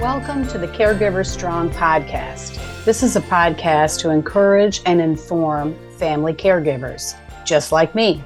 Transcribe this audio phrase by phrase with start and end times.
[0.00, 2.84] Welcome to the Caregiver Strong podcast.
[2.84, 7.16] This is a podcast to encourage and inform family caregivers,
[7.46, 8.22] just like me.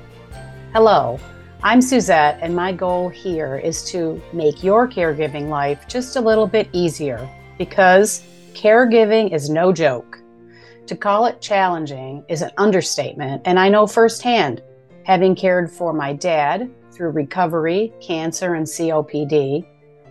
[0.73, 1.21] Hello,
[1.63, 6.49] I'm Suzette, and my goal here is to make your caregiving life just a little
[6.49, 10.19] bit easier because caregiving is no joke.
[10.89, 14.61] To call it challenging is an understatement, and I know firsthand,
[15.05, 19.65] having cared for my dad through recovery, cancer, and COPD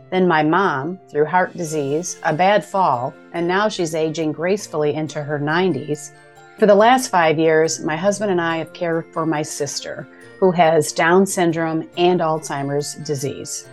[0.09, 5.22] then my mom, through heart disease, a bad fall, and now she's aging gracefully into
[5.22, 6.12] her 90s.
[6.58, 10.08] For the last five years, my husband and I have cared for my sister,
[10.40, 13.68] who has Down syndrome and Alzheimer's disease.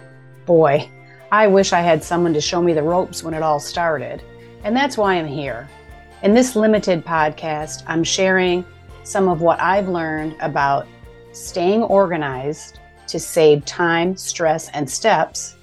[0.44, 0.88] Boy,
[1.32, 4.22] I wish I had someone to show me the ropes when it all started.
[4.62, 5.68] And that's why I'm here.
[6.22, 8.64] In this limited podcast, I'm sharing
[9.04, 10.86] some of what I've learned about
[11.32, 15.56] staying organized to save time, stress, and steps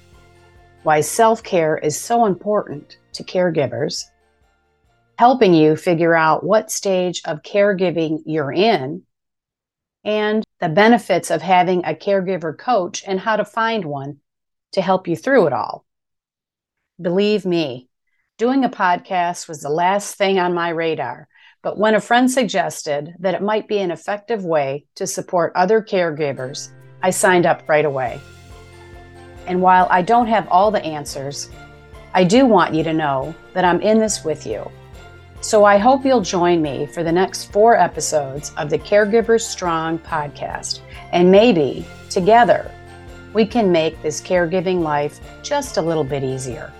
[0.84, 4.04] why self care is so important to caregivers,
[5.18, 9.02] helping you figure out what stage of caregiving you're in,
[10.04, 14.18] and the benefits of having a caregiver coach and how to find one
[14.72, 15.84] to help you through it all.
[17.00, 17.88] Believe me,
[18.38, 21.28] doing a podcast was the last thing on my radar.
[21.62, 25.80] But when a friend suggested that it might be an effective way to support other
[25.80, 26.68] caregivers,
[27.02, 28.20] I signed up right away.
[29.46, 31.50] And while I don't have all the answers,
[32.14, 34.70] I do want you to know that I'm in this with you.
[35.40, 39.98] So I hope you'll join me for the next four episodes of the Caregivers Strong
[39.98, 40.80] podcast.
[41.12, 42.70] And maybe together
[43.34, 46.72] we can make this caregiving life just a little bit easier.